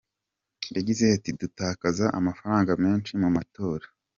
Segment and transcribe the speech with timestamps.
[0.75, 3.85] Yagize ati “Dutakaza amafaranga menshi mu matora.